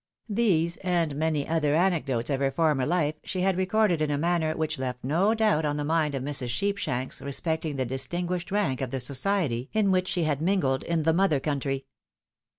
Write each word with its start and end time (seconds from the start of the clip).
These, 0.29 0.77
and 0.77 1.15
many 1.15 1.47
other 1.47 1.75
anecdotes 1.75 2.31
of 2.31 2.39
her 2.39 2.49
former 2.49 2.87
hfe, 2.87 3.17
she 3.23 3.41
had 3.41 3.55
recorded 3.55 4.01
in 4.01 4.09
a 4.09 4.17
manner 4.17 4.57
which 4.57 4.79
left 4.79 5.03
no 5.03 5.35
doubt 5.35 5.63
on 5.63 5.77
the 5.77 5.83
mind 5.85 6.15
of 6.15 6.23
Mrs. 6.23 6.49
Sheepshanks 6.49 7.21
respecting 7.21 7.75
the 7.75 7.85
distinguished 7.85 8.49
rank 8.49 8.81
of 8.81 8.89
the 8.89 8.99
society 8.99 9.69
in 9.73 9.91
which 9.91 10.07
she 10.07 10.23
had 10.23 10.41
mingled 10.41 10.81
in 10.81 11.03
the 11.03 11.13
mother 11.13 11.39
country. 11.39 11.85